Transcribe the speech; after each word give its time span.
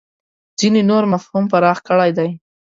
ځینې 0.59 0.81
نور 0.89 1.03
مفهوم 1.13 1.45
پراخ 1.51 1.77
کړی 1.87 2.11
دی. 2.17 2.29